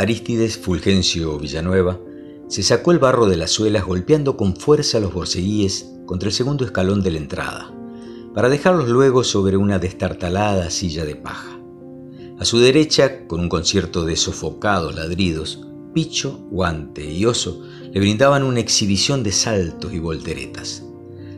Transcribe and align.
Aristides 0.00 0.56
Fulgencio 0.56 1.38
Villanueva 1.38 2.00
se 2.48 2.62
sacó 2.62 2.90
el 2.90 2.98
barro 2.98 3.26
de 3.26 3.36
las 3.36 3.50
suelas 3.50 3.84
golpeando 3.84 4.34
con 4.34 4.56
fuerza 4.56 4.98
los 4.98 5.12
borceguíes 5.12 5.92
contra 6.06 6.30
el 6.30 6.34
segundo 6.34 6.64
escalón 6.64 7.02
de 7.02 7.10
la 7.10 7.18
entrada, 7.18 7.70
para 8.34 8.48
dejarlos 8.48 8.88
luego 8.88 9.24
sobre 9.24 9.58
una 9.58 9.78
destartalada 9.78 10.70
silla 10.70 11.04
de 11.04 11.16
paja. 11.16 11.60
A 12.38 12.46
su 12.46 12.58
derecha, 12.58 13.26
con 13.26 13.40
un 13.40 13.50
concierto 13.50 14.06
de 14.06 14.16
sofocados 14.16 14.94
ladridos, 14.94 15.66
Picho, 15.92 16.46
Guante 16.50 17.04
y 17.04 17.26
Oso 17.26 17.62
le 17.92 18.00
brindaban 18.00 18.42
una 18.42 18.60
exhibición 18.60 19.22
de 19.22 19.32
saltos 19.32 19.92
y 19.92 19.98
volteretas. 19.98 20.82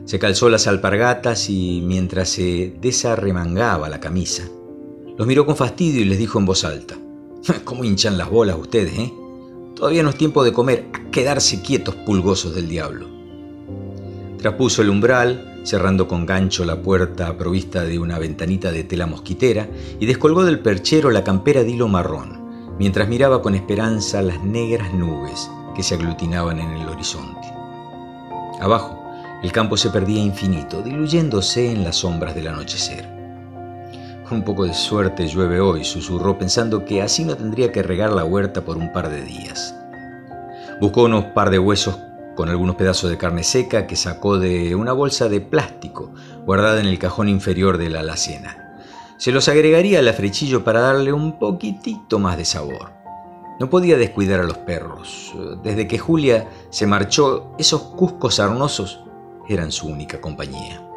Se 0.05 0.21
calzó 0.21 0.49
las 0.49 0.69
alpargatas 0.69 1.51
y 1.51 1.83
mientras 1.85 2.29
se 2.29 2.77
desarremangaba 2.81 3.89
la 3.89 3.99
camisa, 3.99 4.49
los 5.19 5.27
miró 5.27 5.47
con 5.47 5.57
fastidio 5.57 6.01
y 6.01 6.05
les 6.05 6.19
dijo 6.19 6.39
en 6.39 6.47
voz 6.47 6.65
alta, 6.65 7.02
¿Cómo 7.65 7.85
hinchan 7.85 8.19
las 8.19 8.31
bolas 8.31 8.57
ustedes, 8.57 8.99
eh? 8.99 9.13
Todavía 9.75 10.03
no 10.03 10.11
es 10.11 10.17
tiempo 10.17 10.45
de 10.45 10.53
comer, 10.53 10.87
a 10.93 11.11
quedarse 11.11 11.61
quietos 11.61 11.97
pulgosos 11.97 12.55
del 12.55 12.69
diablo. 12.69 13.09
Traspuso 14.39 14.83
el 14.83 14.91
umbral, 14.91 15.61
cerrando 15.65 16.07
con 16.07 16.27
gancho 16.27 16.65
la 16.65 16.81
puerta 16.83 17.37
provista 17.37 17.85
de 17.85 17.99
una 17.99 18.19
ventanita 18.19 18.71
de 18.71 18.85
tela 18.85 19.07
mosquitera, 19.07 19.69
y 19.99 20.07
descolgó 20.07 20.45
del 20.45 20.61
perchero 20.61 21.11
la 21.11 21.25
campera 21.25 21.65
de 21.65 21.71
hilo 21.71 21.89
marrón, 21.89 22.77
mientras 22.79 23.09
miraba 23.09 23.43
con 23.43 23.55
esperanza 23.55 24.23
las 24.23 24.43
negras 24.45 24.95
nubes 24.95 25.51
que 25.75 25.83
se 25.83 25.95
aglutinaban 25.95 26.61
en 26.61 26.71
el 26.71 26.89
horizonte. 26.89 27.49
Abajo, 28.61 29.01
el 29.43 29.51
campo 29.51 29.77
se 29.77 29.91
perdía 29.91 30.23
infinito, 30.23 30.83
diluyéndose 30.83 31.73
en 31.73 31.83
las 31.83 31.97
sombras 31.97 32.37
del 32.37 32.47
anochecer. 32.47 33.12
Un 34.33 34.45
poco 34.45 34.65
de 34.65 34.73
suerte 34.73 35.29
llueve 35.29 35.61
hoy, 35.61 35.85
susurró 35.85 36.39
pensando 36.39 36.87
que 36.87 37.03
así 37.03 37.23
no 37.23 37.37
tendría 37.37 37.71
que 37.71 37.83
regar 37.83 38.15
la 38.15 38.25
huerta 38.25 38.63
por 38.63 38.79
un 38.79 38.91
par 38.91 39.11
de 39.11 39.21
días. 39.21 39.75
Buscó 40.81 41.03
unos 41.03 41.27
par 41.27 41.51
de 41.51 41.59
huesos 41.59 41.99
con 42.35 42.49
algunos 42.49 42.77
pedazos 42.77 43.11
de 43.11 43.19
carne 43.19 43.43
seca 43.45 43.87
que 43.87 43.95
sacó 43.95 44.39
de 44.39 44.75
una 44.75 44.95
bolsa 44.95 45.29
de 45.29 45.43
plástico 45.43 46.15
guardada 46.47 46.81
en 46.81 46.87
el 46.87 46.99
cajón 46.99 47.29
inferior 47.29 47.77
de 47.77 47.91
la 47.91 48.01
alacena. 48.01 48.75
Se 49.19 49.33
los 49.33 49.49
agregaría 49.49 49.99
al 49.99 50.09
afrechillo 50.09 50.65
para 50.65 50.81
darle 50.81 51.13
un 51.13 51.39
poquitito 51.39 52.19
más 52.19 52.39
de 52.39 52.47
sabor. 52.47 52.91
No 53.61 53.69
podía 53.69 53.99
descuidar 53.99 54.41
a 54.41 54.45
los 54.45 54.57
perros. 54.57 55.35
Desde 55.63 55.87
que 55.87 55.99
Julia 55.99 56.49
se 56.71 56.87
marchó, 56.87 57.55
esos 57.59 57.83
cuscos 57.83 58.37
sarnosos 58.37 59.05
eran 59.47 59.71
su 59.71 59.89
única 59.89 60.23
compañía. 60.23 60.89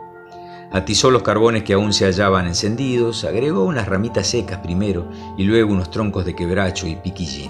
Atizó 0.75 1.09
los 1.09 1.23
carbones 1.23 1.63
que 1.63 1.71
aún 1.71 1.93
se 1.93 2.03
hallaban 2.03 2.47
encendidos, 2.47 3.23
agregó 3.23 3.63
unas 3.63 3.87
ramitas 3.87 4.27
secas 4.27 4.59
primero 4.59 5.09
y 5.37 5.45
luego 5.45 5.71
unos 5.71 5.89
troncos 5.89 6.25
de 6.25 6.35
quebracho 6.35 6.85
y 6.85 6.97
piquillín. 6.97 7.49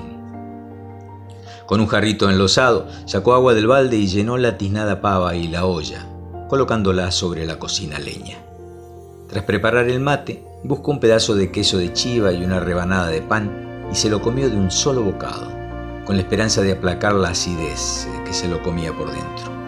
Con 1.66 1.82
un 1.82 1.88
jarrito 1.88 2.30
enlosado, 2.30 2.88
sacó 3.06 3.34
agua 3.34 3.56
del 3.56 3.66
balde 3.66 3.98
y 3.98 4.06
llenó 4.06 4.38
la 4.38 4.60
tiznada 4.60 5.02
pava 5.02 5.36
y 5.36 5.48
la 5.48 5.66
olla, 5.66 6.06
colocándola 6.50 7.10
sobre 7.10 7.48
la 7.48 7.58
cocina 7.58 7.98
leña. 7.98 8.38
Tras 9.28 9.44
preparar 9.44 9.90
el 9.90 10.00
mate, 10.00 10.46
buscó 10.64 10.92
un 10.92 11.00
pedazo 11.00 11.34
de 11.34 11.50
queso 11.50 11.80
de 11.80 11.94
chiva 11.94 12.32
y 12.32 12.44
una 12.44 12.60
rebanada 12.60 13.08
de 13.08 13.24
pan 13.24 13.88
y 13.92 13.96
se 13.96 14.12
lo 14.12 14.22
comió 14.22 14.52
de 14.52 14.58
un 14.58 14.70
solo 14.70 15.02
bocado, 15.02 15.50
con 16.06 16.16
la 16.16 16.22
esperanza 16.22 16.62
de 16.62 16.74
aplacar 16.74 17.16
la 17.16 17.30
acidez 17.30 18.08
que 18.24 18.34
se 18.34 18.48
lo 18.48 18.62
comía 18.62 18.94
por 18.94 19.08
dentro 19.08 19.65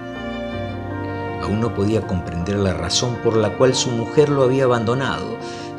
aún 1.48 1.62
no 1.62 1.74
podía 1.74 2.06
comprender 2.06 2.58
la 2.58 2.74
razón 2.74 3.18
por 3.24 3.36
la 3.36 3.58
cual 3.58 3.74
su 3.74 3.90
mujer 3.90 4.30
lo 4.30 4.44
había 4.44 4.66
abandonado, 4.66 5.26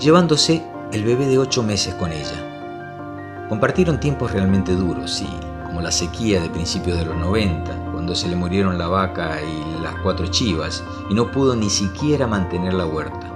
llevándose 0.01 0.65
el 0.93 1.05
bebé 1.05 1.27
de 1.27 1.39
ocho 1.39 1.63
meses 1.63 1.95
con 1.95 2.13
ella. 2.13 3.47
Compartieron 3.49 4.01
tiempos 4.01 4.33
realmente 4.33 4.75
duros, 4.75 5.11
sí, 5.11 5.29
como 5.65 5.81
la 5.81 5.93
sequía 5.93 6.41
de 6.41 6.51
principios 6.51 6.99
de 6.99 7.05
los 7.05 7.17
90, 7.17 7.93
cuando 7.93 8.15
se 8.15 8.29
le 8.29 8.37
murieron 8.37 8.79
la 8.79 8.89
vaca 8.89 9.39
y 9.43 9.83
las 9.83 9.95
cuatro 10.03 10.27
chivas 10.27 10.83
y 11.11 11.15
no 11.15 11.31
pudo 11.31 11.55
ni 11.55 11.69
siquiera 11.71 12.27
mantener 12.27 12.75
la 12.75 12.87
huerta. 12.87 13.33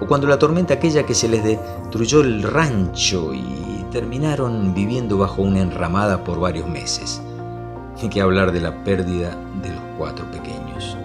O 0.00 0.06
cuando 0.06 0.26
la 0.26 0.38
tormenta 0.38 0.74
aquella 0.74 1.04
que 1.04 1.14
se 1.14 1.28
les 1.28 1.44
destruyó 1.44 2.20
el 2.20 2.42
rancho 2.42 3.32
y 3.34 3.84
terminaron 3.90 4.72
viviendo 4.74 5.18
bajo 5.18 5.42
una 5.42 5.60
enramada 5.60 6.24
por 6.24 6.40
varios 6.40 6.68
meses. 6.68 7.20
Hay 8.02 8.08
que 8.08 8.20
hablar 8.20 8.50
de 8.52 8.60
la 8.60 8.82
pérdida 8.82 9.36
de 9.62 9.70
los 9.70 9.82
cuatro 9.98 10.24
pequeños. 10.30 10.96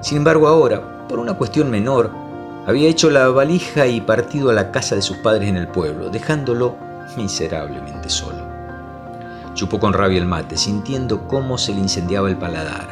Sin 0.00 0.18
embargo, 0.18 0.46
ahora, 0.46 1.06
por 1.08 1.18
una 1.18 1.34
cuestión 1.34 1.70
menor, 1.70 2.10
había 2.66 2.88
hecho 2.88 3.10
la 3.10 3.28
valija 3.28 3.86
y 3.86 4.00
partido 4.00 4.50
a 4.50 4.52
la 4.52 4.70
casa 4.70 4.94
de 4.94 5.02
sus 5.02 5.16
padres 5.18 5.48
en 5.48 5.56
el 5.56 5.68
pueblo, 5.68 6.10
dejándolo 6.10 6.76
miserablemente 7.16 8.08
solo. 8.08 8.46
Chupó 9.54 9.80
con 9.80 9.92
rabia 9.92 10.18
el 10.18 10.26
mate, 10.26 10.56
sintiendo 10.56 11.26
cómo 11.26 11.58
se 11.58 11.72
le 11.72 11.80
incendiaba 11.80 12.28
el 12.28 12.36
paladar. 12.36 12.86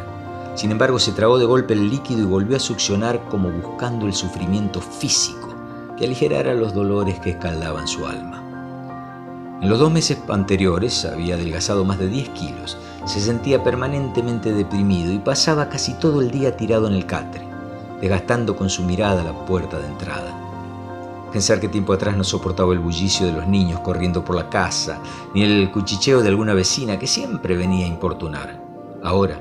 Sin 0.54 0.70
embargo, 0.70 0.98
se 0.98 1.12
tragó 1.12 1.38
de 1.38 1.44
golpe 1.44 1.74
el 1.74 1.90
líquido 1.90 2.22
y 2.22 2.24
volvió 2.24 2.56
a 2.56 2.60
succionar 2.60 3.20
como 3.28 3.50
buscando 3.50 4.06
el 4.06 4.14
sufrimiento 4.14 4.80
físico 4.80 5.54
que 5.96 6.06
aligerara 6.06 6.54
los 6.54 6.74
dolores 6.74 7.20
que 7.20 7.30
escaldaban 7.30 7.86
su 7.86 8.06
alma. 8.06 8.42
En 9.60 9.68
los 9.68 9.78
dos 9.78 9.90
meses 9.90 10.18
anteriores 10.28 11.04
había 11.04 11.34
adelgazado 11.34 11.84
más 11.84 11.98
de 11.98 12.08
10 12.08 12.28
kilos 12.30 12.76
se 13.06 13.20
sentía 13.20 13.62
permanentemente 13.62 14.52
deprimido 14.52 15.12
y 15.12 15.18
pasaba 15.18 15.68
casi 15.68 15.94
todo 15.94 16.20
el 16.20 16.30
día 16.30 16.56
tirado 16.56 16.88
en 16.88 16.94
el 16.94 17.06
catre, 17.06 17.46
desgastando 18.00 18.56
con 18.56 18.68
su 18.68 18.82
mirada 18.82 19.22
la 19.22 19.46
puerta 19.46 19.78
de 19.78 19.86
entrada. 19.86 20.42
Pensar 21.32 21.60
que 21.60 21.68
tiempo 21.68 21.92
atrás 21.92 22.16
no 22.16 22.24
soportaba 22.24 22.72
el 22.72 22.80
bullicio 22.80 23.26
de 23.26 23.32
los 23.32 23.46
niños 23.46 23.80
corriendo 23.80 24.24
por 24.24 24.34
la 24.34 24.48
casa, 24.48 24.98
ni 25.34 25.44
el 25.44 25.70
cuchicheo 25.70 26.22
de 26.22 26.28
alguna 26.28 26.54
vecina 26.54 26.98
que 26.98 27.06
siempre 27.06 27.56
venía 27.56 27.86
a 27.86 27.88
importunar. 27.88 28.60
Ahora, 29.02 29.40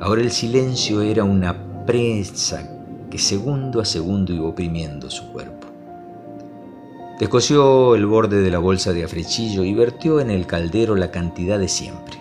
ahora 0.00 0.22
el 0.22 0.32
silencio 0.32 1.02
era 1.02 1.22
una 1.22 1.54
presa 1.86 2.68
que 3.10 3.18
segundo 3.18 3.80
a 3.80 3.84
segundo 3.84 4.32
iba 4.32 4.48
oprimiendo 4.48 5.08
su 5.08 5.30
cuerpo. 5.32 5.68
Descosió 7.20 7.94
el 7.94 8.06
borde 8.06 8.42
de 8.42 8.50
la 8.50 8.58
bolsa 8.58 8.92
de 8.92 9.04
afrechillo 9.04 9.62
y 9.64 9.72
vertió 9.72 10.20
en 10.20 10.30
el 10.30 10.46
caldero 10.46 10.96
la 10.96 11.10
cantidad 11.10 11.58
de 11.58 11.68
siempre. 11.68 12.15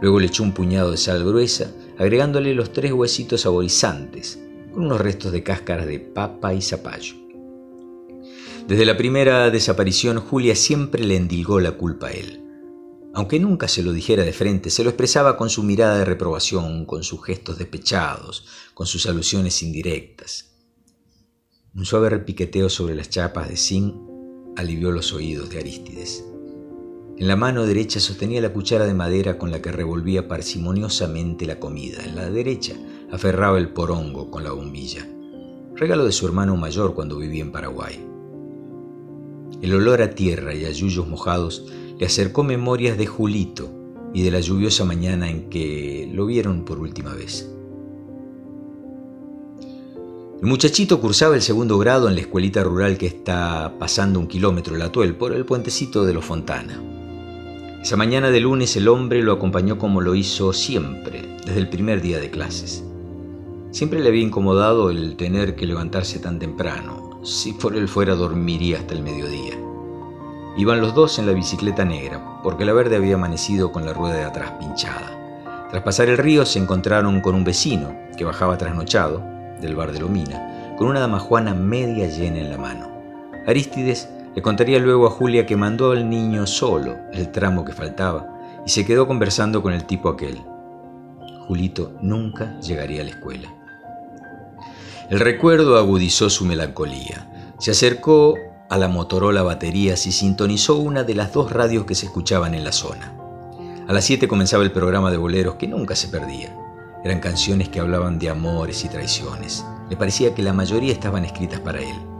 Luego 0.00 0.20
le 0.20 0.26
echó 0.26 0.42
un 0.42 0.52
puñado 0.52 0.90
de 0.90 0.96
sal 0.96 1.24
gruesa, 1.24 1.72
agregándole 1.98 2.54
los 2.54 2.72
tres 2.72 2.92
huesitos 2.92 3.40
saborizantes, 3.42 4.38
con 4.72 4.84
unos 4.84 5.00
restos 5.00 5.32
de 5.32 5.42
cáscaras 5.42 5.86
de 5.86 5.98
papa 5.98 6.54
y 6.54 6.62
zapallo. 6.62 7.14
Desde 8.68 8.84
la 8.84 8.96
primera 8.96 9.50
desaparición, 9.50 10.20
Julia 10.20 10.54
siempre 10.54 11.02
le 11.02 11.16
endilgó 11.16 11.58
la 11.58 11.72
culpa 11.72 12.08
a 12.08 12.12
él. 12.12 12.44
Aunque 13.14 13.40
nunca 13.40 13.66
se 13.66 13.82
lo 13.82 13.92
dijera 13.92 14.24
de 14.24 14.32
frente, 14.32 14.70
se 14.70 14.84
lo 14.84 14.90
expresaba 14.90 15.36
con 15.36 15.50
su 15.50 15.62
mirada 15.62 15.98
de 15.98 16.04
reprobación, 16.04 16.84
con 16.84 17.02
sus 17.02 17.24
gestos 17.24 17.58
despechados, 17.58 18.46
con 18.74 18.86
sus 18.86 19.06
alusiones 19.06 19.62
indirectas. 19.62 20.52
Un 21.74 21.86
suave 21.86 22.10
repiqueteo 22.10 22.68
sobre 22.68 22.94
las 22.94 23.08
chapas 23.08 23.48
de 23.48 23.56
zinc 23.56 23.94
alivió 24.56 24.90
los 24.90 25.12
oídos 25.12 25.48
de 25.48 25.58
Arístides. 25.58 26.24
En 27.18 27.26
la 27.26 27.34
mano 27.34 27.66
derecha 27.66 27.98
sostenía 27.98 28.40
la 28.40 28.52
cuchara 28.52 28.86
de 28.86 28.94
madera 28.94 29.38
con 29.38 29.50
la 29.50 29.60
que 29.60 29.72
revolvía 29.72 30.28
parsimoniosamente 30.28 31.46
la 31.46 31.58
comida. 31.58 32.04
En 32.04 32.14
la 32.14 32.30
derecha 32.30 32.74
aferraba 33.10 33.58
el 33.58 33.70
porongo 33.70 34.30
con 34.30 34.44
la 34.44 34.52
bombilla, 34.52 35.04
regalo 35.74 36.04
de 36.04 36.12
su 36.12 36.26
hermano 36.26 36.56
mayor 36.56 36.94
cuando 36.94 37.18
vivía 37.18 37.42
en 37.42 37.50
Paraguay. 37.50 37.98
El 39.60 39.74
olor 39.74 40.00
a 40.00 40.10
tierra 40.10 40.54
y 40.54 40.64
a 40.64 40.70
yuyos 40.70 41.08
mojados 41.08 41.66
le 41.98 42.06
acercó 42.06 42.44
memorias 42.44 42.96
de 42.96 43.06
Julito 43.06 43.68
y 44.14 44.22
de 44.22 44.30
la 44.30 44.38
lluviosa 44.38 44.84
mañana 44.84 45.28
en 45.28 45.50
que 45.50 46.08
lo 46.12 46.24
vieron 46.24 46.64
por 46.64 46.78
última 46.78 47.14
vez. 47.14 47.50
El 50.40 50.46
muchachito 50.46 51.00
cursaba 51.00 51.34
el 51.34 51.42
segundo 51.42 51.78
grado 51.78 52.06
en 52.08 52.14
la 52.14 52.20
escuelita 52.20 52.62
rural 52.62 52.96
que 52.96 53.06
está 53.06 53.74
pasando 53.76 54.20
un 54.20 54.28
kilómetro 54.28 54.76
el 54.76 54.82
atuel 54.82 55.16
por 55.16 55.32
el 55.32 55.44
puentecito 55.44 56.04
de 56.04 56.14
los 56.14 56.24
Fontana. 56.24 56.80
Esa 57.82 57.96
mañana 57.96 58.30
de 58.30 58.40
lunes 58.40 58.76
el 58.76 58.88
hombre 58.88 59.22
lo 59.22 59.32
acompañó 59.32 59.78
como 59.78 60.00
lo 60.00 60.16
hizo 60.16 60.52
siempre, 60.52 61.22
desde 61.46 61.60
el 61.60 61.68
primer 61.68 62.02
día 62.02 62.18
de 62.18 62.28
clases. 62.28 62.84
Siempre 63.70 64.00
le 64.00 64.08
había 64.08 64.24
incomodado 64.24 64.90
el 64.90 65.16
tener 65.16 65.54
que 65.54 65.64
levantarse 65.64 66.18
tan 66.18 66.40
temprano. 66.40 67.20
Si 67.22 67.52
por 67.52 67.76
él 67.76 67.86
fuera 67.86 68.16
dormiría 68.16 68.78
hasta 68.78 68.94
el 68.94 69.02
mediodía. 69.02 69.54
Iban 70.56 70.80
los 70.80 70.92
dos 70.92 71.20
en 71.20 71.26
la 71.26 71.32
bicicleta 71.32 71.84
negra, 71.84 72.40
porque 72.42 72.64
la 72.64 72.72
verde 72.72 72.96
había 72.96 73.14
amanecido 73.14 73.70
con 73.70 73.86
la 73.86 73.92
rueda 73.92 74.16
de 74.16 74.24
atrás 74.24 74.54
pinchada. 74.58 75.68
Tras 75.70 75.84
pasar 75.84 76.08
el 76.08 76.18
río 76.18 76.44
se 76.46 76.58
encontraron 76.58 77.20
con 77.20 77.36
un 77.36 77.44
vecino 77.44 77.94
que 78.16 78.24
bajaba 78.24 78.58
trasnochado 78.58 79.22
del 79.60 79.76
bar 79.76 79.92
de 79.92 80.00
Lomina, 80.00 80.74
con 80.76 80.88
una 80.88 80.98
damajuana 80.98 81.54
media 81.54 82.08
llena 82.08 82.40
en 82.40 82.50
la 82.50 82.58
mano. 82.58 82.88
Aristides 83.46 84.08
le 84.38 84.42
contaría 84.42 84.78
luego 84.78 85.08
a 85.08 85.10
Julia 85.10 85.46
que 85.46 85.56
mandó 85.56 85.90
al 85.90 86.08
niño 86.08 86.46
solo 86.46 86.96
el 87.12 87.32
tramo 87.32 87.64
que 87.64 87.72
faltaba 87.72 88.62
y 88.64 88.70
se 88.70 88.86
quedó 88.86 89.08
conversando 89.08 89.64
con 89.64 89.72
el 89.72 89.84
tipo 89.84 90.08
aquel. 90.08 90.38
Julito 91.48 91.96
nunca 92.02 92.56
llegaría 92.60 93.02
a 93.02 93.04
la 93.04 93.10
escuela. 93.10 93.52
El 95.10 95.18
recuerdo 95.18 95.76
agudizó 95.76 96.30
su 96.30 96.44
melancolía. 96.44 97.52
Se 97.58 97.72
acercó 97.72 98.36
a 98.70 98.78
la 98.78 98.86
Motorola 98.86 99.42
baterías 99.42 100.06
y 100.06 100.12
sintonizó 100.12 100.76
una 100.76 101.02
de 101.02 101.16
las 101.16 101.32
dos 101.32 101.50
radios 101.50 101.84
que 101.84 101.96
se 101.96 102.06
escuchaban 102.06 102.54
en 102.54 102.62
la 102.62 102.70
zona. 102.70 103.16
A 103.88 103.92
las 103.92 104.04
7 104.04 104.28
comenzaba 104.28 104.62
el 104.62 104.70
programa 104.70 105.10
de 105.10 105.16
boleros 105.16 105.56
que 105.56 105.66
nunca 105.66 105.96
se 105.96 106.06
perdía. 106.06 106.56
Eran 107.02 107.18
canciones 107.18 107.70
que 107.70 107.80
hablaban 107.80 108.20
de 108.20 108.30
amores 108.30 108.84
y 108.84 108.88
traiciones. 108.88 109.64
Le 109.90 109.96
parecía 109.96 110.32
que 110.32 110.44
la 110.44 110.52
mayoría 110.52 110.92
estaban 110.92 111.24
escritas 111.24 111.58
para 111.58 111.80
él. 111.80 112.17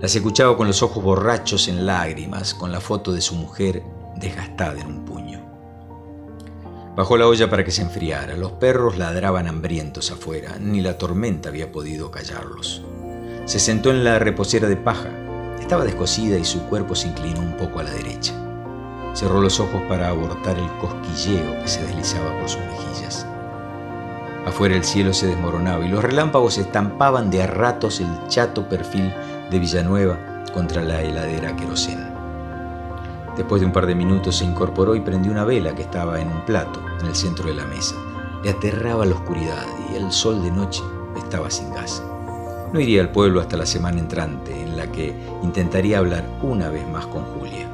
Las 0.00 0.16
escuchaba 0.16 0.56
con 0.56 0.66
los 0.66 0.82
ojos 0.82 1.04
borrachos 1.04 1.68
en 1.68 1.84
lágrimas, 1.84 2.54
con 2.54 2.72
la 2.72 2.80
foto 2.80 3.12
de 3.12 3.20
su 3.20 3.34
mujer 3.34 3.82
desgastada 4.16 4.80
en 4.80 4.86
un 4.86 5.04
puño. 5.04 5.44
Bajó 6.96 7.18
la 7.18 7.26
olla 7.26 7.50
para 7.50 7.64
que 7.64 7.70
se 7.70 7.82
enfriara. 7.82 8.34
Los 8.34 8.52
perros 8.52 8.96
ladraban 8.96 9.46
hambrientos 9.46 10.10
afuera. 10.10 10.56
Ni 10.58 10.80
la 10.80 10.96
tormenta 10.96 11.50
había 11.50 11.70
podido 11.70 12.10
callarlos. 12.10 12.82
Se 13.44 13.58
sentó 13.58 13.90
en 13.90 14.02
la 14.02 14.18
reposera 14.18 14.68
de 14.68 14.76
paja. 14.76 15.10
Estaba 15.60 15.84
descosida 15.84 16.38
y 16.38 16.46
su 16.46 16.60
cuerpo 16.62 16.94
se 16.94 17.08
inclinó 17.08 17.40
un 17.40 17.58
poco 17.58 17.80
a 17.80 17.82
la 17.82 17.90
derecha. 17.90 18.32
Cerró 19.12 19.42
los 19.42 19.60
ojos 19.60 19.82
para 19.86 20.08
abortar 20.08 20.58
el 20.58 20.68
cosquilleo 20.78 21.60
que 21.60 21.68
se 21.68 21.82
deslizaba 21.82 22.38
por 22.38 22.48
sus 22.48 22.62
mejillas. 22.62 23.26
Afuera 24.46 24.76
el 24.76 24.84
cielo 24.84 25.12
se 25.12 25.26
desmoronaba 25.26 25.84
y 25.84 25.90
los 25.90 26.02
relámpagos 26.02 26.56
estampaban 26.56 27.30
de 27.30 27.42
a 27.42 27.46
ratos 27.46 28.00
el 28.00 28.08
chato 28.28 28.66
perfil 28.66 29.12
de 29.50 29.58
Villanueva 29.58 30.18
contra 30.52 30.82
la 30.82 31.02
heladera 31.02 31.56
querosén. 31.56 32.08
Después 33.36 33.60
de 33.60 33.66
un 33.66 33.72
par 33.72 33.86
de 33.86 33.94
minutos 33.94 34.36
se 34.36 34.44
incorporó 34.44 34.94
y 34.94 35.00
prendió 35.00 35.32
una 35.32 35.44
vela 35.44 35.74
que 35.74 35.82
estaba 35.82 36.20
en 36.20 36.28
un 36.28 36.44
plato 36.44 36.80
en 37.00 37.06
el 37.06 37.14
centro 37.14 37.46
de 37.46 37.54
la 37.54 37.64
mesa. 37.64 37.94
Le 38.42 38.50
aterraba 38.50 39.06
la 39.06 39.14
oscuridad 39.14 39.64
y 39.90 39.96
el 39.96 40.10
sol 40.12 40.42
de 40.42 40.50
noche 40.50 40.82
estaba 41.16 41.50
sin 41.50 41.72
gas. 41.72 42.02
No 42.72 42.80
iría 42.80 43.00
al 43.00 43.10
pueblo 43.10 43.40
hasta 43.40 43.56
la 43.56 43.66
semana 43.66 43.98
entrante, 43.98 44.62
en 44.62 44.76
la 44.76 44.90
que 44.92 45.14
intentaría 45.42 45.98
hablar 45.98 46.24
una 46.42 46.68
vez 46.68 46.86
más 46.88 47.06
con 47.06 47.24
Julia. 47.24 47.68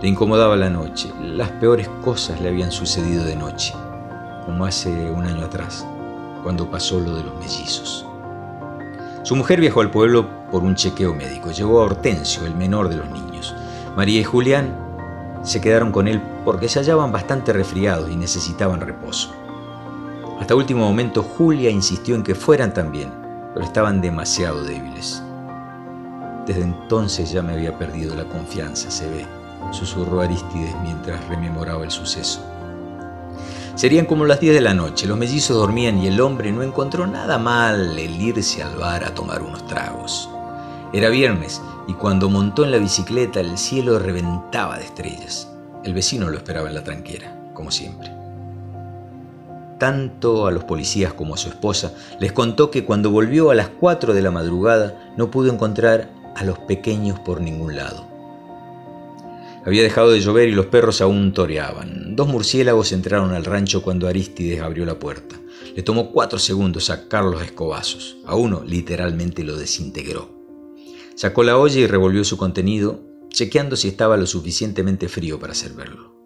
Le 0.00 0.08
incomodaba 0.08 0.56
la 0.56 0.70
noche, 0.70 1.10
las 1.20 1.50
peores 1.52 1.88
cosas 2.04 2.40
le 2.40 2.48
habían 2.48 2.70
sucedido 2.70 3.24
de 3.24 3.34
noche 3.36 3.74
como 4.46 4.64
hace 4.64 5.10
un 5.10 5.26
año 5.26 5.44
atrás, 5.44 5.84
cuando 6.44 6.70
pasó 6.70 7.00
lo 7.00 7.16
de 7.16 7.24
los 7.24 7.34
mellizos. 7.34 8.06
Su 9.26 9.34
mujer 9.34 9.60
viajó 9.60 9.80
al 9.80 9.90
pueblo 9.90 10.28
por 10.52 10.62
un 10.62 10.76
chequeo 10.76 11.12
médico. 11.12 11.50
Llevó 11.50 11.80
a 11.80 11.86
Hortensio, 11.86 12.46
el 12.46 12.54
menor 12.54 12.88
de 12.88 12.94
los 12.94 13.10
niños. 13.10 13.56
María 13.96 14.20
y 14.20 14.22
Julián 14.22 14.72
se 15.42 15.60
quedaron 15.60 15.90
con 15.90 16.06
él 16.06 16.22
porque 16.44 16.68
se 16.68 16.78
hallaban 16.78 17.10
bastante 17.10 17.52
resfriados 17.52 18.08
y 18.08 18.14
necesitaban 18.14 18.80
reposo. 18.80 19.34
Hasta 20.38 20.54
último 20.54 20.84
momento 20.84 21.24
Julia 21.24 21.70
insistió 21.70 22.14
en 22.14 22.22
que 22.22 22.36
fueran 22.36 22.72
también, 22.72 23.10
pero 23.52 23.66
estaban 23.66 24.00
demasiado 24.00 24.62
débiles. 24.62 25.20
Desde 26.46 26.62
entonces 26.62 27.32
ya 27.32 27.42
me 27.42 27.54
había 27.54 27.76
perdido 27.76 28.14
la 28.14 28.26
confianza, 28.26 28.92
se 28.92 29.10
ve, 29.10 29.26
susurró 29.72 30.20
Aristides 30.20 30.76
mientras 30.84 31.26
rememoraba 31.26 31.82
el 31.82 31.90
suceso. 31.90 32.44
Serían 33.76 34.06
como 34.06 34.24
las 34.24 34.40
10 34.40 34.54
de 34.54 34.60
la 34.62 34.72
noche, 34.72 35.06
los 35.06 35.18
mellizos 35.18 35.54
dormían 35.54 36.02
y 36.02 36.06
el 36.06 36.18
hombre 36.22 36.50
no 36.50 36.62
encontró 36.62 37.06
nada 37.06 37.36
mal 37.36 37.98
el 37.98 38.22
irse 38.22 38.62
al 38.62 38.74
bar 38.76 39.04
a 39.04 39.14
tomar 39.14 39.42
unos 39.42 39.66
tragos. 39.66 40.30
Era 40.94 41.10
viernes 41.10 41.60
y 41.86 41.92
cuando 41.92 42.30
montó 42.30 42.64
en 42.64 42.70
la 42.70 42.78
bicicleta 42.78 43.38
el 43.40 43.58
cielo 43.58 43.98
reventaba 43.98 44.78
de 44.78 44.84
estrellas. 44.84 45.52
El 45.84 45.92
vecino 45.92 46.30
lo 46.30 46.38
esperaba 46.38 46.68
en 46.68 46.74
la 46.74 46.84
tranquera, 46.84 47.50
como 47.52 47.70
siempre. 47.70 48.10
Tanto 49.78 50.46
a 50.46 50.52
los 50.52 50.64
policías 50.64 51.12
como 51.12 51.34
a 51.34 51.36
su 51.36 51.50
esposa 51.50 51.92
les 52.18 52.32
contó 52.32 52.70
que 52.70 52.86
cuando 52.86 53.10
volvió 53.10 53.50
a 53.50 53.54
las 53.54 53.68
4 53.68 54.14
de 54.14 54.22
la 54.22 54.30
madrugada 54.30 55.12
no 55.18 55.30
pudo 55.30 55.52
encontrar 55.52 56.08
a 56.34 56.44
los 56.44 56.58
pequeños 56.60 57.20
por 57.20 57.42
ningún 57.42 57.76
lado. 57.76 58.06
Había 59.66 59.82
dejado 59.82 60.12
de 60.12 60.20
llover 60.20 60.48
y 60.48 60.52
los 60.52 60.66
perros 60.66 61.02
aún 61.02 61.34
toreaban. 61.34 62.05
Dos 62.16 62.28
murciélagos 62.28 62.92
entraron 62.92 63.34
al 63.34 63.44
rancho 63.44 63.82
cuando 63.82 64.08
Aristides 64.08 64.62
abrió 64.62 64.86
la 64.86 64.98
puerta. 64.98 65.38
Le 65.74 65.82
tomó 65.82 66.12
cuatro 66.12 66.38
segundos 66.38 66.86
sacar 66.86 67.22
los 67.22 67.42
escobazos. 67.42 68.16
A 68.24 68.34
uno 68.36 68.64
literalmente 68.64 69.44
lo 69.44 69.54
desintegró. 69.54 70.30
Sacó 71.14 71.42
la 71.42 71.58
olla 71.58 71.78
y 71.78 71.86
revolvió 71.86 72.24
su 72.24 72.38
contenido, 72.38 73.04
chequeando 73.28 73.76
si 73.76 73.88
estaba 73.88 74.16
lo 74.16 74.26
suficientemente 74.26 75.10
frío 75.10 75.38
para 75.38 75.52
servirlo. 75.52 76.16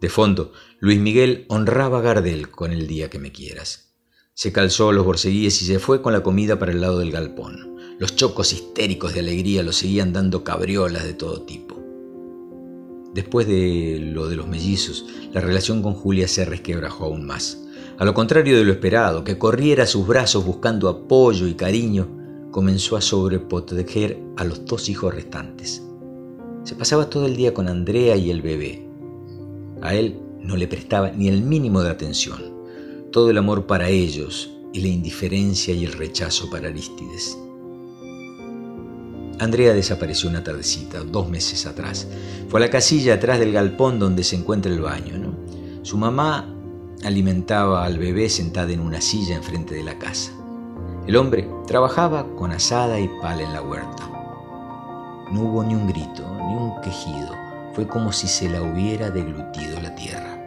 De 0.00 0.08
fondo, 0.08 0.50
Luis 0.80 0.98
Miguel 0.98 1.46
honraba 1.48 1.98
a 1.98 2.02
Gardel 2.02 2.50
con 2.50 2.72
el 2.72 2.88
día 2.88 3.08
que 3.08 3.20
me 3.20 3.30
quieras. 3.30 3.94
Se 4.34 4.50
calzó 4.50 4.90
los 4.90 5.04
borceguíes 5.04 5.62
y 5.62 5.66
se 5.66 5.78
fue 5.78 6.02
con 6.02 6.12
la 6.12 6.24
comida 6.24 6.58
para 6.58 6.72
el 6.72 6.80
lado 6.80 6.98
del 6.98 7.12
galpón. 7.12 7.76
Los 8.00 8.16
chocos 8.16 8.52
histéricos 8.52 9.14
de 9.14 9.20
alegría 9.20 9.62
lo 9.62 9.70
seguían 9.70 10.12
dando 10.12 10.42
cabriolas 10.42 11.04
de 11.04 11.14
todo 11.14 11.42
tipo. 11.42 11.81
Después 13.14 13.46
de 13.46 13.98
lo 14.00 14.28
de 14.28 14.36
los 14.36 14.48
mellizos, 14.48 15.04
la 15.32 15.40
relación 15.40 15.82
con 15.82 15.94
Julia 15.94 16.26
se 16.28 16.44
resquebrajó 16.44 17.04
aún 17.04 17.26
más. 17.26 17.62
A 17.98 18.04
lo 18.04 18.14
contrario 18.14 18.56
de 18.56 18.64
lo 18.64 18.72
esperado, 18.72 19.22
que 19.22 19.38
corriera 19.38 19.84
a 19.84 19.86
sus 19.86 20.06
brazos 20.06 20.46
buscando 20.46 20.88
apoyo 20.88 21.46
y 21.46 21.54
cariño, 21.54 22.08
comenzó 22.50 22.96
a 22.96 23.00
sobreproteger 23.00 24.18
a 24.36 24.44
los 24.44 24.64
dos 24.64 24.88
hijos 24.88 25.14
restantes. 25.14 25.82
Se 26.64 26.74
pasaba 26.74 27.10
todo 27.10 27.26
el 27.26 27.36
día 27.36 27.52
con 27.52 27.68
Andrea 27.68 28.16
y 28.16 28.30
el 28.30 28.40
bebé. 28.40 28.88
A 29.82 29.94
él 29.94 30.18
no 30.40 30.56
le 30.56 30.68
prestaba 30.68 31.10
ni 31.10 31.28
el 31.28 31.42
mínimo 31.42 31.82
de 31.82 31.90
atención. 31.90 32.40
Todo 33.10 33.30
el 33.30 33.38
amor 33.38 33.66
para 33.66 33.88
ellos 33.90 34.50
y 34.72 34.80
la 34.80 34.88
indiferencia 34.88 35.74
y 35.74 35.84
el 35.84 35.92
rechazo 35.92 36.48
para 36.50 36.68
Aristides. 36.68 37.36
Andrea 39.42 39.72
desapareció 39.74 40.30
una 40.30 40.44
tardecita, 40.44 41.00
dos 41.00 41.28
meses 41.28 41.66
atrás. 41.66 42.06
Fue 42.48 42.60
a 42.60 42.64
la 42.64 42.70
casilla 42.70 43.14
atrás 43.14 43.40
del 43.40 43.52
galpón 43.52 43.98
donde 43.98 44.22
se 44.22 44.36
encuentra 44.36 44.70
el 44.70 44.80
baño. 44.80 45.34
Su 45.82 45.98
mamá 45.98 46.54
alimentaba 47.02 47.84
al 47.84 47.98
bebé 47.98 48.28
sentada 48.28 48.72
en 48.72 48.78
una 48.78 49.00
silla 49.00 49.34
enfrente 49.34 49.74
de 49.74 49.82
la 49.82 49.98
casa. 49.98 50.30
El 51.08 51.16
hombre 51.16 51.48
trabajaba 51.66 52.24
con 52.36 52.52
asada 52.52 53.00
y 53.00 53.08
pala 53.20 53.42
en 53.42 53.52
la 53.52 53.62
huerta. 53.62 54.08
No 55.32 55.40
hubo 55.40 55.64
ni 55.64 55.74
un 55.74 55.88
grito, 55.88 56.22
ni 56.48 56.54
un 56.54 56.80
quejido. 56.80 57.34
Fue 57.74 57.88
como 57.88 58.12
si 58.12 58.28
se 58.28 58.48
la 58.48 58.62
hubiera 58.62 59.10
deglutido 59.10 59.80
la 59.80 59.92
tierra. 59.96 60.38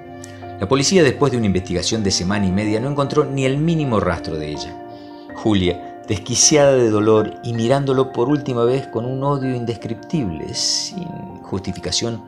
La 0.57 0.69
policía, 0.69 1.03
después 1.03 1.33
de 1.33 1.37
una 1.37 1.47
investigación 1.47 2.01
de 2.01 2.11
semana 2.11 2.45
y 2.45 2.51
media, 2.53 2.79
no 2.79 2.89
encontró 2.89 3.25
ni 3.25 3.43
el 3.43 3.57
mínimo 3.57 3.99
rastro 3.99 4.37
de 4.37 4.51
ella. 4.51 4.87
Julia 5.35 5.94
desquiciada 6.07 6.73
de 6.73 6.89
dolor 6.89 7.35
y 7.43 7.53
mirándolo 7.53 8.11
por 8.11 8.29
última 8.29 8.63
vez 8.63 8.87
con 8.87 9.05
un 9.05 9.23
odio 9.23 9.55
indescriptible, 9.55 10.53
sin 10.53 11.07
justificación, 11.43 12.23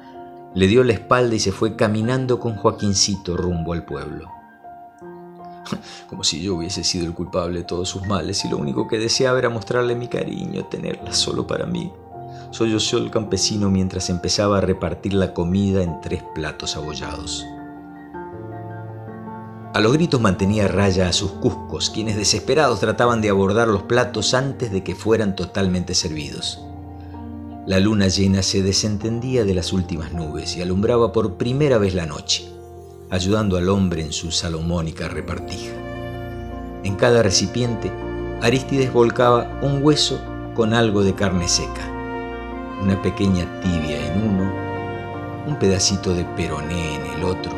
le 0.54 0.68
dio 0.68 0.84
la 0.84 0.94
espalda 0.94 1.36
y 1.36 1.40
se 1.40 1.52
fue 1.52 1.76
caminando 1.76 2.40
con 2.40 2.56
Joaquincito 2.56 3.38
rumbo 3.38 3.74
al 3.74 3.86
pueblo. 3.86 4.30
Como 6.10 6.24
si 6.24 6.42
yo 6.42 6.56
hubiese 6.56 6.84
sido 6.84 7.06
el 7.06 7.14
culpable 7.14 7.60
de 7.60 7.66
todos 7.66 7.90
sus 7.90 8.06
males 8.08 8.44
y 8.46 8.50
lo 8.50 8.58
único 8.58 8.88
que 8.88 8.98
deseaba 8.98 9.38
era 9.40 9.50
mostrarle 9.50 9.96
mi 9.96 10.08
cariño, 10.08 10.66
tenerla 10.66 11.14
solo 11.14 11.46
para 11.46 11.66
mí. 11.66 11.92
Soy 12.52 12.78
yo 12.78 12.98
el 12.98 13.12
campesino 13.12 13.70
mientras 13.70 14.10
empezaba 14.10 14.58
a 14.58 14.62
repartir 14.62 15.14
la 15.14 15.34
comida 15.34 15.84
en 15.84 16.00
tres 16.02 16.24
platos 16.34 16.78
abollados. 16.78 17.46
A 19.78 19.80
los 19.80 19.94
gritos 19.94 20.20
mantenía 20.20 20.68
raya 20.68 21.08
a 21.08 21.14
sus 21.14 21.34
cuscos, 21.34 21.92
quienes 21.92 22.18
desesperados 22.18 22.80
trataban 22.80 23.22
de 23.22 23.30
abordar 23.30 23.68
los 23.68 23.84
platos 23.84 24.34
antes 24.34 24.72
de 24.72 24.84
que 24.84 24.96
fueran 24.96 25.36
totalmente 25.36 25.94
servidos. 25.94 26.60
La 27.68 27.80
luna 27.80 28.08
llena 28.08 28.42
se 28.42 28.64
desentendía 28.64 29.46
de 29.46 29.54
las 29.54 29.74
últimas 29.74 30.14
nubes 30.14 30.58
y 30.58 30.64
alumbraba 30.64 31.12
por 31.12 31.36
primera 31.36 31.78
vez 31.78 31.94
la 31.94 32.08
noche, 32.08 32.50
ayudando 33.12 33.56
al 33.56 33.70
hombre 33.70 34.02
en 34.02 34.14
su 34.14 34.32
salomónica 34.32 35.10
repartija. 35.10 35.76
En 36.84 36.96
cada 36.96 37.22
recipiente, 37.22 37.92
Aristides 38.42 38.92
volcaba 38.92 39.60
un 39.62 39.84
hueso 39.84 40.20
con 40.56 40.74
algo 40.74 41.04
de 41.04 41.14
carne 41.14 41.48
seca, 41.48 41.88
una 42.82 43.00
pequeña 43.04 43.46
tibia 43.62 44.08
en 44.08 44.28
uno, 44.28 44.52
un 45.46 45.60
pedacito 45.60 46.16
de 46.16 46.26
peroné 46.36 46.96
en 46.96 47.06
el 47.06 47.24
otro 47.24 47.52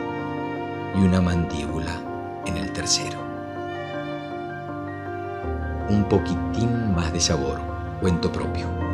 y 0.98 1.02
una 1.02 1.22
mandíbula 1.22 2.09
en 2.50 2.58
el 2.58 2.74
tercero. 2.74 3.20
Un 5.90 6.04
poquitín 6.10 6.94
más 6.96 7.14
de 7.14 7.20
sabor, 7.20 7.62
cuento 8.02 8.32
propio. 8.32 8.89